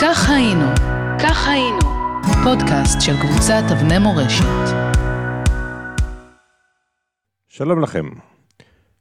כך 0.00 0.30
היינו, 0.30 0.66
כך 1.22 1.48
היינו, 1.48 1.78
פודקאסט 2.44 3.00
של 3.00 3.12
קבוצת 3.20 3.62
אבני 3.72 3.98
מורשת. 3.98 4.74
שלום 7.48 7.82
לכם. 7.82 8.08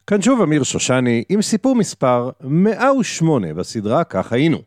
כאן 0.07 0.21
שוב 0.21 0.41
אמיר 0.41 0.63
שושני 0.63 1.23
עם 1.29 1.41
סיפור 1.41 1.75
מספר 1.75 2.29
108 2.41 3.53
בסדרה 3.53 4.03
כך 4.03 4.33
היינו. 4.33 4.61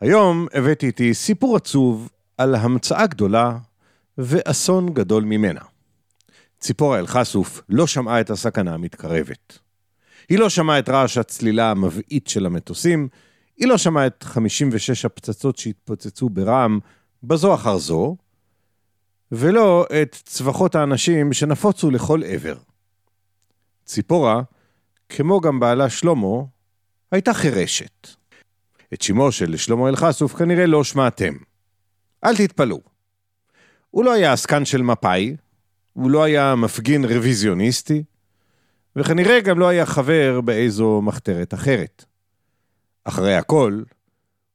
היום 0.00 0.46
הבאתי 0.54 0.86
איתי 0.86 1.14
סיפור 1.14 1.56
עצוב 1.56 2.10
על 2.38 2.54
המצאה 2.54 3.06
גדולה 3.06 3.58
ואסון 4.18 4.94
גדול 4.94 5.24
ממנה. 5.24 5.60
ציפורה 6.60 6.98
אלחסוף 6.98 7.62
לא 7.68 7.86
שמעה 7.86 8.20
את 8.20 8.30
הסכנה 8.30 8.74
המתקרבת. 8.74 9.58
היא 10.28 10.38
לא 10.38 10.48
שמעה 10.48 10.78
את 10.78 10.88
רעש 10.88 11.18
הצלילה 11.18 11.70
המבעית 11.70 12.28
של 12.28 12.46
המטוסים, 12.46 13.08
היא 13.58 13.68
לא 13.68 13.78
שמעה 13.78 14.06
את 14.06 14.22
56 14.22 15.04
הפצצות 15.04 15.56
שהתפוצצו 15.56 16.28
ברעם 16.28 16.78
בזו 17.22 17.54
אחר 17.54 17.78
זו, 17.78 18.16
ולא 19.32 19.86
את 20.02 20.16
צווחות 20.24 20.74
האנשים 20.74 21.32
שנפוצו 21.32 21.90
לכל 21.90 22.22
עבר. 22.24 22.56
ציפורה, 23.84 24.42
כמו 25.08 25.40
גם 25.40 25.60
בעלה 25.60 25.90
שלמה, 25.90 26.42
הייתה 27.12 27.34
חירשת. 27.34 28.08
את 28.94 29.02
שמו 29.02 29.32
של 29.32 29.56
שלמה 29.56 29.88
אלחסוף 29.88 30.34
כנראה 30.34 30.66
לא 30.66 30.84
שמעתם. 30.84 31.34
אל 32.24 32.36
תתפלאו. 32.36 32.80
הוא 33.90 34.04
לא 34.04 34.12
היה 34.12 34.32
עסקן 34.32 34.64
של 34.64 34.82
מפא"י, 34.82 35.36
הוא 35.92 36.10
לא 36.10 36.22
היה 36.22 36.54
מפגין 36.54 37.04
רוויזיוניסטי, 37.04 38.02
וכנראה 38.96 39.40
גם 39.40 39.58
לא 39.58 39.68
היה 39.68 39.86
חבר 39.86 40.40
באיזו 40.40 41.02
מחתרת 41.02 41.54
אחרת. 41.54 42.04
אחרי 43.08 43.34
הכל, 43.34 43.82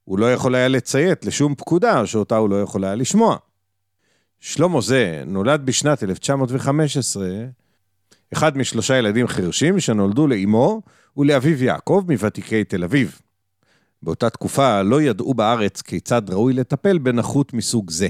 הוא 0.04 0.18
לא 0.18 0.32
יכול 0.32 0.54
היה 0.54 0.68
לציית 0.68 1.24
לשום 1.24 1.54
פקודה 1.54 2.06
שאותה 2.06 2.36
הוא 2.36 2.50
לא 2.50 2.62
יכול 2.62 2.84
היה 2.84 2.94
לשמוע. 2.94 3.36
שלמה 4.40 4.80
זה 4.80 5.22
נולד 5.26 5.66
בשנת 5.66 6.02
1915, 6.02 7.28
אחד 8.32 8.56
משלושה 8.56 8.96
ילדים 8.96 9.26
חרשים 9.26 9.80
שנולדו 9.80 10.26
לאמו 10.26 10.82
ולאביו 11.16 11.64
יעקב 11.64 12.04
מוותיקי 12.08 12.64
תל 12.64 12.84
אביב. 12.84 13.20
באותה 14.02 14.30
תקופה 14.30 14.82
לא 14.82 15.02
ידעו 15.02 15.34
בארץ 15.34 15.82
כיצד 15.82 16.30
ראוי 16.30 16.52
לטפל 16.52 16.98
בנכות 16.98 17.54
מסוג 17.54 17.90
זה. 17.90 18.08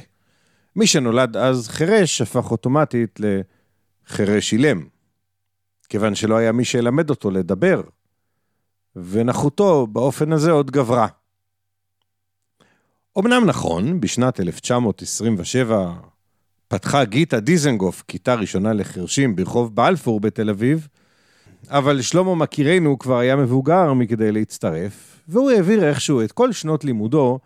מי 0.77 0.86
שנולד 0.86 1.36
אז 1.36 1.69
חירש 1.69 2.20
הפך 2.20 2.51
אוטומטית 2.51 3.20
לחירש 3.20 4.53
אילם, 4.53 4.84
כיוון 5.89 6.14
שלא 6.14 6.36
היה 6.36 6.53
מי 6.53 6.64
שילמד 6.64 7.11
אותו 7.11 7.31
לדבר, 7.31 7.83
ונכותו 8.97 9.87
באופן 9.87 10.33
הזה 10.33 10.50
עוד 10.50 10.70
גברה. 10.70 11.06
אמנם 13.19 13.45
נכון, 13.47 14.01
בשנת 14.01 14.41
1927 14.41 15.92
פתחה 16.69 17.05
גיטה 17.05 17.41
דיזנגוף 17.41 18.03
כיתה 18.09 18.34
ראשונה 18.34 18.73
לחרשים 18.73 19.36
ברחוב 19.36 19.77
בלפור 19.77 20.20
בתל 20.20 20.51
אביב, 20.51 20.89
אבל 21.69 22.03
שלמה 22.03 22.34
מכירנו 22.34 22.98
כבר 22.98 23.19
היה 23.19 23.36
מבוגר 23.36 23.92
מכדי 23.92 24.33
להצטרף, 24.33 25.20
והוא 25.29 25.51
העביר 25.51 25.89
איכשהו 25.89 26.23
את 26.23 26.33
כל 26.33 26.53
שנות 26.53 26.84
לימודו 26.84 27.39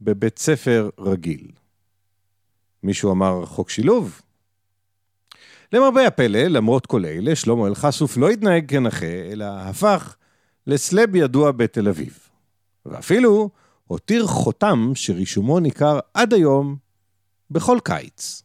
בבית 0.00 0.38
ספר 0.38 0.90
רגיל. 0.98 1.48
מישהו 2.82 3.12
אמר 3.12 3.46
חוק 3.46 3.70
שילוב? 3.70 4.22
למרבה 5.72 6.06
הפלא, 6.06 6.38
למרות 6.38 6.86
כל 6.86 7.04
אלה, 7.04 7.36
שלמה 7.36 7.66
אלחסוף 7.66 8.16
לא 8.16 8.30
התנהג 8.30 8.70
כנכה, 8.70 9.06
אלא 9.06 9.44
הפך 9.44 10.16
לסלב 10.68 11.16
ידוע 11.16 11.52
בתל 11.52 11.88
אביב. 11.88 12.18
ואפילו 12.86 13.50
הותיר 13.86 14.26
חותם 14.26 14.90
שרישומו 14.94 15.60
ניכר 15.60 15.98
עד 16.14 16.34
היום 16.34 16.76
בכל 17.50 17.78
קיץ. 17.84 18.42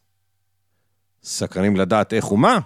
סקרנים 1.22 1.76
לדעת 1.76 2.12
איך 2.12 2.32
ומה? 2.32 2.58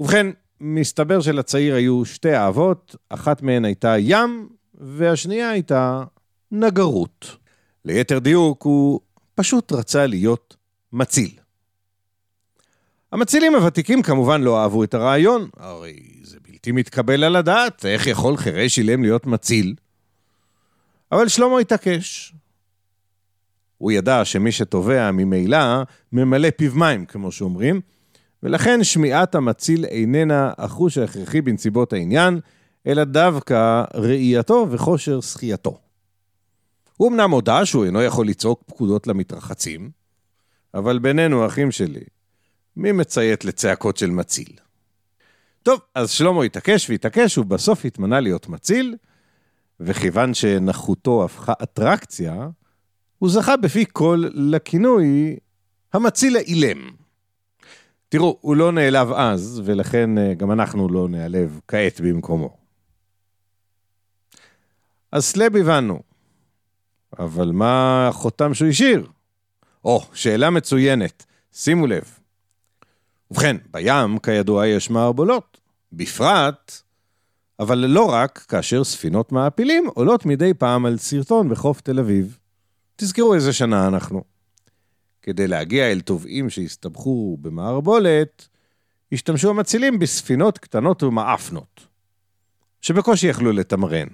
ובכן, 0.00 0.26
מסתבר 0.60 1.20
שלצעיר 1.20 1.74
היו 1.74 2.04
שתי 2.04 2.36
אהבות, 2.36 2.96
אחת 3.08 3.42
מהן 3.42 3.64
הייתה 3.64 3.94
ים, 3.98 4.48
והשנייה 4.74 5.50
הייתה 5.50 6.04
נגרות. 6.50 7.36
ליתר 7.84 8.18
דיוק, 8.18 8.62
הוא 8.62 9.00
פשוט 9.34 9.72
רצה 9.72 10.06
להיות 10.06 10.56
מציל. 10.92 11.30
המצילים 13.12 13.54
הוותיקים 13.54 14.02
כמובן 14.02 14.42
לא 14.42 14.62
אהבו 14.62 14.84
את 14.84 14.94
הרעיון, 14.94 15.48
בלתי 16.64 16.72
מתקבל 16.72 17.24
על 17.24 17.36
הדעת, 17.36 17.86
איך 17.86 18.06
יכול 18.06 18.36
חירש 18.36 18.78
אילם 18.78 19.02
להיות 19.02 19.26
מציל? 19.26 19.74
אבל 21.12 21.28
שלמה 21.28 21.58
התעקש. 21.58 22.34
הוא 23.78 23.92
ידע 23.92 24.24
שמי 24.24 24.52
שטובע 24.52 25.10
ממילא 25.10 25.82
ממלא 26.12 26.48
פיו 26.56 26.74
מים, 26.74 27.06
כמו 27.06 27.32
שאומרים, 27.32 27.80
ולכן 28.42 28.84
שמיעת 28.84 29.34
המציל 29.34 29.84
איננה 29.84 30.52
החוש 30.58 30.98
ההכרחי 30.98 31.40
בנסיבות 31.40 31.92
העניין, 31.92 32.40
אלא 32.86 33.04
דווקא 33.04 33.84
ראייתו 33.94 34.66
וכושר 34.70 35.20
שחייתו. 35.20 35.78
הוא 36.96 37.08
אמנם 37.08 37.30
הודה 37.30 37.66
שהוא 37.66 37.84
אינו 37.84 38.02
יכול 38.02 38.26
לצעוק 38.26 38.62
פקודות 38.66 39.06
למתרחצים, 39.06 39.90
אבל 40.74 40.98
בינינו, 40.98 41.46
אחים 41.46 41.70
שלי, 41.70 42.04
מי 42.76 42.92
מציית 42.92 43.44
לצעקות 43.44 43.96
של 43.96 44.10
מציל? 44.10 44.63
טוב, 45.64 45.80
אז 45.94 46.10
שלמה 46.10 46.44
התעקש 46.44 46.90
והתעקש, 46.90 47.38
ובסוף 47.38 47.84
התמנה 47.84 48.20
להיות 48.20 48.48
מציל, 48.48 48.96
וכיוון 49.80 50.34
שנחותו 50.34 51.24
הפכה 51.24 51.52
אטרקציה, 51.62 52.48
הוא 53.18 53.30
זכה 53.30 53.56
בפי 53.56 53.84
כל 53.92 54.24
לכינוי 54.34 55.36
המציל 55.92 56.36
האילם. 56.36 56.90
תראו, 58.08 58.38
הוא 58.40 58.56
לא 58.56 58.72
נעלב 58.72 59.12
אז, 59.12 59.62
ולכן 59.64 60.18
אה, 60.18 60.34
גם 60.34 60.52
אנחנו 60.52 60.88
לא 60.88 61.08
נעלב 61.08 61.60
כעת 61.68 62.00
במקומו. 62.00 62.56
אז 65.12 65.24
סלב 65.24 65.56
הבנו, 65.56 66.02
אבל 67.18 67.50
מה 67.52 68.08
החותם 68.08 68.54
שהוא 68.54 68.68
השאיר? 68.68 69.06
או, 69.84 70.06
שאלה 70.12 70.50
מצוינת, 70.50 71.24
שימו 71.52 71.86
לב. 71.86 72.23
ובכן, 73.34 73.56
בים, 73.70 74.18
כידוע, 74.18 74.66
יש 74.66 74.90
מערבולות. 74.90 75.60
בפרט, 75.92 76.82
אבל 77.60 77.78
לא 77.78 78.04
רק 78.10 78.44
כאשר 78.48 78.84
ספינות 78.84 79.32
מעפילים 79.32 79.86
עולות 79.94 80.26
מדי 80.26 80.54
פעם 80.54 80.86
על 80.86 80.98
סרטון 80.98 81.48
בחוף 81.48 81.80
תל 81.80 81.98
אביב. 81.98 82.38
תזכרו 82.96 83.34
איזה 83.34 83.52
שנה 83.52 83.88
אנחנו. 83.88 84.24
כדי 85.22 85.48
להגיע 85.48 85.92
אל 85.92 86.00
טובעים 86.00 86.50
שהסתבכו 86.50 87.36
במערבולת, 87.40 88.48
השתמשו 89.12 89.50
המצילים 89.50 89.98
בספינות 89.98 90.58
קטנות 90.58 91.02
ומאפנות, 91.02 91.86
שבקושי 92.80 93.26
יכלו 93.26 93.52
לתמרן. 93.52 94.08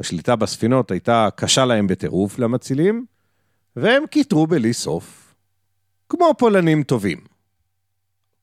השליטה 0.00 0.36
בספינות 0.36 0.90
הייתה 0.90 1.28
קשה 1.36 1.64
להם 1.64 1.86
בטירוף 1.86 2.38
למצילים, 2.38 3.06
והם 3.76 4.06
קיטרו 4.06 4.46
בלי 4.46 4.72
סוף, 4.72 5.34
כמו 6.08 6.34
פולנים 6.38 6.82
טובים. 6.82 7.35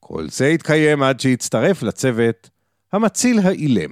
כל 0.06 0.30
זה 0.30 0.48
התקיים 0.48 1.04
עד 1.04 1.20
שהצטרף 1.20 1.84
לצוות 1.84 2.50
המציל 2.92 3.40
האילם. 3.40 3.92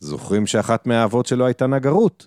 זוכרים 0.00 0.46
שאחת 0.46 0.86
מהאהבות 0.86 1.26
שלו 1.26 1.46
הייתה 1.46 1.66
נגרות? 1.66 2.26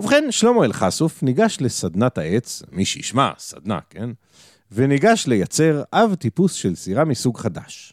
ובכן, 0.00 0.24
שלמה 0.30 0.64
אלחסוף 0.64 1.22
ניגש 1.22 1.58
לסדנת 1.60 2.18
העץ, 2.18 2.62
מי 2.72 2.84
שישמע, 2.84 3.30
סדנה, 3.38 3.78
כן? 3.90 4.10
וניגש 4.72 5.26
לייצר 5.26 5.82
אב 5.92 6.14
טיפוס 6.14 6.52
של 6.52 6.74
סירה 6.74 7.04
מסוג 7.04 7.38
חדש. 7.38 7.92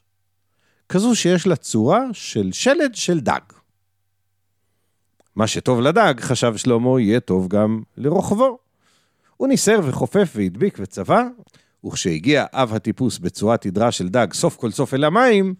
כזו 0.89 1.15
שיש 1.15 1.47
לה 1.47 1.55
צורה 1.55 2.01
של 2.13 2.51
שלד 2.51 2.95
של 2.95 3.19
דג. 3.19 3.41
מה 5.35 5.47
שטוב 5.47 5.81
לדג, 5.81 6.13
חשב 6.19 6.57
שלמה, 6.57 7.01
יהיה 7.01 7.19
טוב 7.19 7.47
גם 7.47 7.81
לרוכבו. 7.97 8.57
הוא 9.37 9.47
ניסר 9.47 9.79
וחופף 9.83 10.31
והדביק 10.35 10.77
וצבע, 10.79 11.23
וכשהגיע 11.85 12.45
אב 12.53 12.73
הטיפוס 12.73 13.19
בצורת 13.19 13.65
עדרה 13.65 13.91
של 13.91 14.09
דג 14.09 14.33
סוף 14.33 14.55
כל 14.55 14.71
סוף 14.71 14.93
אל 14.93 15.03
המים, 15.03 15.53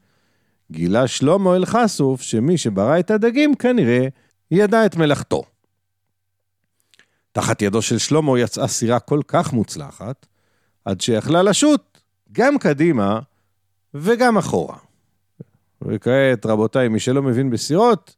גילה 0.72 1.08
שלמה 1.08 1.56
אל-חשוף 1.56 2.22
שמי 2.22 2.58
שברא 2.58 3.00
את 3.00 3.12
הדגים 3.12 3.56
כנראה 3.56 4.08
ידע 4.52 4.86
את 4.86 4.96
מלאכתו. 4.96 5.44
תחת 7.32 7.62
ידו 7.62 7.82
של 7.82 7.98
שלמה 7.98 8.40
יצאה 8.40 8.68
סירה 8.68 9.00
כל 9.00 9.22
כך 9.28 9.54
מוצלחת, 9.54 10.26
עד 10.86 11.02
שיכלה 11.02 11.44
לשוט 11.44 11.98
גם 12.32 12.58
קדימה 12.58 13.20
וגם 13.94 14.38
אחורה. 14.38 14.78
וכעת, 15.82 16.46
רבותיי, 16.46 16.88
מי 16.88 17.00
שלא 17.00 17.22
מבין 17.22 17.50
בסירות, 17.50 18.16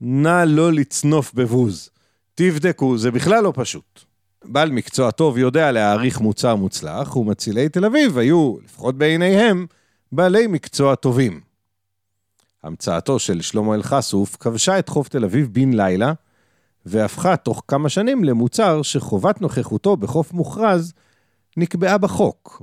נא 0.00 0.44
לא 0.46 0.72
לצנוף 0.72 1.34
בבוז. 1.34 1.90
תבדקו, 2.34 2.98
זה 2.98 3.10
בכלל 3.10 3.44
לא 3.44 3.52
פשוט. 3.56 4.04
בעל 4.44 4.70
מקצוע 4.70 5.10
טוב 5.10 5.38
יודע 5.38 5.72
להעריך 5.72 6.20
מוצר 6.20 6.56
מוצלח, 6.56 7.16
ומצילי 7.16 7.68
תל 7.68 7.84
אביב 7.84 8.18
היו, 8.18 8.56
לפחות 8.64 8.98
בעיניהם, 8.98 9.66
בעלי 10.12 10.46
מקצוע 10.46 10.94
טובים. 10.94 11.40
המצאתו 12.62 13.18
של 13.18 13.40
שלמה 13.40 13.74
אלחסוף 13.74 14.36
כבשה 14.36 14.78
את 14.78 14.88
חוף 14.88 15.08
תל 15.08 15.24
אביב 15.24 15.48
בן 15.52 15.72
לילה, 15.72 16.12
והפכה 16.86 17.36
תוך 17.36 17.62
כמה 17.68 17.88
שנים 17.88 18.24
למוצר 18.24 18.82
שחובת 18.82 19.40
נוכחותו 19.40 19.96
בחוף 19.96 20.32
מוכרז 20.32 20.92
נקבעה 21.56 21.98
בחוק. 21.98 22.62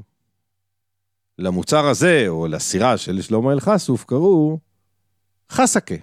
למוצר 1.40 1.88
הזה, 1.88 2.26
או 2.28 2.48
לסירה 2.48 2.98
של 2.98 3.22
שלמה 3.22 3.52
אלחסוף, 3.52 4.04
קראו 4.04 4.60
חסקה. 5.52 5.96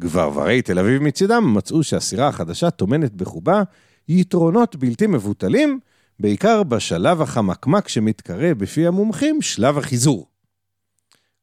גברברי 0.00 0.62
תל 0.62 0.78
אביב 0.78 1.02
מצידם 1.02 1.54
מצאו 1.54 1.82
שהסירה 1.82 2.28
החדשה 2.28 2.70
טומנת 2.70 3.14
בחובה 3.14 3.62
יתרונות 4.08 4.76
בלתי 4.76 5.06
מבוטלים, 5.06 5.80
בעיקר 6.20 6.62
בשלב 6.62 7.22
החמקמק 7.22 7.88
שמתקרא 7.88 8.54
בפי 8.54 8.86
המומחים 8.86 9.42
שלב 9.42 9.78
החיזור. 9.78 10.26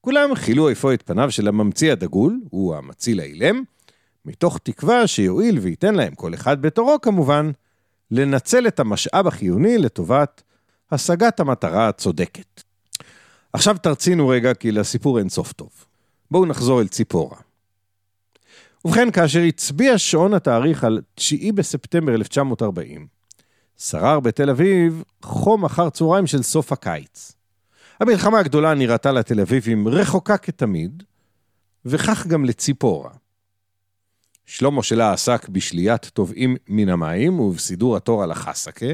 כולם 0.02 0.36
חילו 0.36 0.72
אפוא 0.72 0.94
את 0.94 1.02
פניו 1.02 1.32
של 1.32 1.48
הממציא 1.48 1.92
הדגול, 1.92 2.40
הוא 2.50 2.76
המציל 2.76 3.20
האילם, 3.20 3.64
מתוך 4.26 4.58
תקווה 4.64 5.08
שיועיל 5.08 5.60
וייתן 5.60 5.96
להם, 5.96 6.16
כל 6.16 6.34
אחד 6.34 6.62
בתורו 6.62 7.02
כמובן, 7.02 7.52
לנצל 8.12 8.68
את 8.68 8.80
המשאב 8.80 9.28
החיוני 9.28 9.78
לטובת 9.78 10.44
השגת 10.92 11.40
המטרה 11.40 11.88
הצודקת. 11.88 12.62
עכשיו 13.54 13.78
תרצינו 13.78 14.28
רגע 14.28 14.54
כי 14.54 14.72
לסיפור 14.72 15.20
אין 15.20 15.30
סוף 15.30 15.54
טוב. 15.54 15.70
בואו 16.32 16.46
נחזור 16.46 16.82
אל 16.82 16.88
ציפורה. 16.88 17.38
ובכן, 18.86 19.12
כאשר 19.12 19.40
הצביע 19.40 19.98
שעון 19.98 20.34
התאריך 20.34 20.84
על 20.84 21.02
9 21.16 21.36
בספטמבר 21.56 22.16
1940, 22.16 23.08
שרר 23.78 24.20
בתל 24.20 24.50
אביב 24.50 25.04
חום 25.22 25.66
אחר 25.66 25.90
צהריים 25.90 26.28
של 26.28 26.44
סוף 26.44 26.72
הקיץ. 26.72 27.32
המלחמה 28.00 28.40
הגדולה 28.40 28.74
נראתה 28.74 29.12
לתל 29.12 29.40
אביבים 29.40 29.88
רחוקה 29.88 30.38
כתמיד, 30.38 31.04
וכך 31.86 32.28
גם 32.28 32.46
לציפורה. 32.46 33.12
שלמה 34.46 34.84
שלה 34.84 35.14
עסק 35.14 35.50
בשליית 35.50 36.06
טובעים 36.06 36.56
מן 36.68 36.90
המים 36.90 37.40
ובסידור 37.40 37.98
התור 37.98 38.24
על 38.24 38.32
החסקה. 38.32 38.86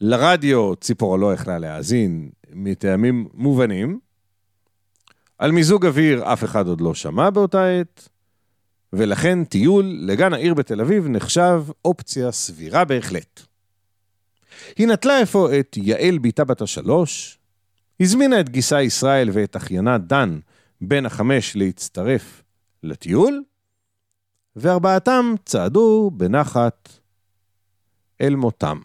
לרדיו 0.00 0.76
ציפורה 0.76 1.18
לא 1.18 1.34
יכלה 1.34 1.58
להאזין 1.58 2.30
מטעמים 2.52 3.28
מובנים. 3.34 3.98
על 5.38 5.52
מיזוג 5.52 5.86
אוויר 5.86 6.32
אף 6.32 6.44
אחד 6.44 6.66
עוד 6.66 6.80
לא 6.80 6.94
שמע 6.94 7.30
באותה 7.30 7.66
עת, 7.66 8.08
ולכן 8.92 9.44
טיול 9.44 9.98
לגן 10.00 10.32
העיר 10.32 10.54
בתל 10.54 10.80
אביב 10.80 11.08
נחשב 11.08 11.64
אופציה 11.84 12.32
סבירה 12.32 12.84
בהחלט. 12.84 13.40
היא 14.76 14.86
נטלה 14.86 15.22
אפוא 15.22 15.50
את 15.60 15.76
יעל 15.76 16.18
בתה 16.18 16.44
בת 16.44 16.60
השלוש, 16.60 17.38
הזמינה 18.00 18.40
את 18.40 18.48
גיסה 18.48 18.82
ישראל 18.82 19.28
ואת 19.32 19.56
אחיינה 19.56 19.98
דן, 19.98 20.38
בן 20.80 21.06
החמש, 21.06 21.56
להצטרף 21.56 22.42
לטיול, 22.82 23.42
וארבעתם 24.56 25.34
צעדו 25.44 26.10
בנחת 26.14 26.88
אל 28.20 28.34
מותם. 28.34 28.78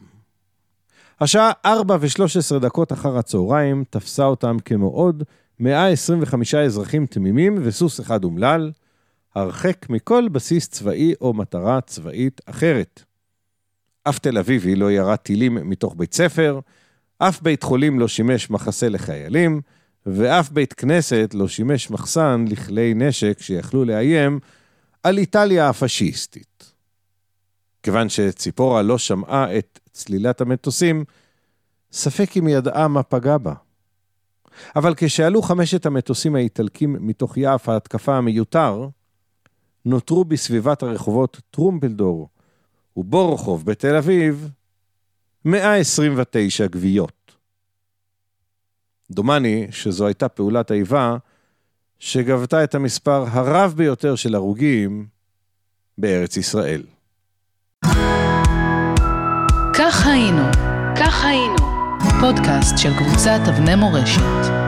השעה 1.21 1.51
4 1.65 1.97
ו-13 2.01 2.59
דקות 2.59 2.91
אחר 2.91 3.17
הצהריים 3.17 3.83
תפסה 3.89 4.25
אותם 4.25 4.57
כמו 4.65 4.87
עוד 4.87 5.23
125 5.59 6.55
אזרחים 6.55 7.05
תמימים 7.05 7.57
וסוס 7.63 7.99
אחד 7.99 8.23
אומלל, 8.23 8.71
הרחק 9.35 9.89
מכל 9.89 10.29
בסיס 10.29 10.67
צבאי 10.67 11.13
או 11.21 11.33
מטרה 11.33 11.81
צבאית 11.81 12.41
אחרת. 12.45 13.03
אף 14.03 14.19
תל 14.19 14.37
אביבי 14.37 14.75
לא 14.75 14.91
ירה 14.91 15.17
טילים 15.17 15.69
מתוך 15.69 15.95
בית 15.97 16.13
ספר, 16.13 16.59
אף 17.17 17.41
בית 17.41 17.63
חולים 17.63 17.99
לא 17.99 18.07
שימש 18.07 18.49
מחסה 18.49 18.89
לחיילים, 18.89 19.61
ואף 20.05 20.49
בית 20.49 20.73
כנסת 20.73 21.31
לא 21.33 21.47
שימש 21.47 21.91
מחסן 21.91 22.45
לכלי 22.49 22.93
נשק 22.93 23.41
שיכלו 23.41 23.85
לאיים 23.85 24.39
על 25.03 25.17
איטליה 25.17 25.69
הפשיסטית. 25.69 26.73
כיוון 27.83 28.09
שציפורה 28.09 28.81
לא 28.81 28.97
שמעה 28.97 29.57
את 29.57 29.79
צלילת 29.91 30.41
המטוסים, 30.41 31.05
ספק 31.91 32.37
אם 32.37 32.47
ידעה 32.47 32.87
מה 32.87 33.03
פגע 33.03 33.37
בה. 33.37 33.53
אבל 34.75 34.93
כשעלו 34.97 35.41
חמשת 35.41 35.85
המטוסים 35.85 36.35
האיטלקים 36.35 36.97
מתוך 36.99 37.37
יעף 37.37 37.69
ההתקפה 37.69 38.15
המיותר, 38.15 38.87
נותרו 39.85 40.25
בסביבת 40.25 40.83
הרחובות 40.83 41.41
טרומפלדור 41.51 42.29
ובורוכוב 42.97 43.65
בתל 43.65 43.95
אביב 43.95 44.49
129 45.45 46.67
גוויות. 46.67 47.35
דומני 49.11 49.67
שזו 49.71 50.05
הייתה 50.05 50.29
פעולת 50.29 50.71
האיבה 50.71 51.17
שגבתה 51.99 52.63
את 52.63 52.75
המספר 52.75 53.25
הרב 53.27 53.73
ביותר 53.77 54.15
של 54.15 54.35
הרוגים 54.35 55.07
בארץ 55.97 56.37
ישראל. 56.37 56.83
כך 59.73 60.07
היינו, 60.07 60.43
כך 60.95 61.25
היינו, 61.25 61.55
פודקאסט 62.19 62.77
של 62.77 62.89
קבוצת 62.97 63.39
אבני 63.49 63.75
מורשת. 63.75 64.62